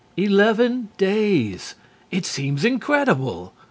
[0.17, 1.75] Eleven days.
[2.09, 3.53] It seems incredible.